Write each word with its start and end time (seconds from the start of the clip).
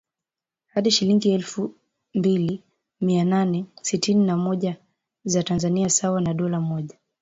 hadi 0.67 0.91
shilingi 0.91 1.29
elfu 1.33 1.75
mbili 2.13 2.63
mia 3.01 3.23
nane 3.23 3.65
sitini 3.81 4.25
na 4.25 4.37
moja 4.37 4.77
za 5.23 5.43
Tanzania 5.43 5.89
sawa 5.89 6.21
na 6.21 6.33
dola 6.33 6.59
moja 6.59 6.97